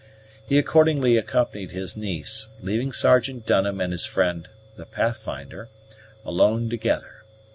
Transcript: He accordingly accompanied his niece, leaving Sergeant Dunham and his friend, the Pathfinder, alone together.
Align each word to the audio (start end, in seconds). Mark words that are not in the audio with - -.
He 0.47 0.57
accordingly 0.57 1.15
accompanied 1.15 1.73
his 1.73 1.95
niece, 1.95 2.49
leaving 2.59 2.91
Sergeant 2.91 3.45
Dunham 3.45 3.79
and 3.79 3.91
his 3.91 4.03
friend, 4.07 4.49
the 4.75 4.87
Pathfinder, 4.87 5.69
alone 6.25 6.71
together. 6.71 7.21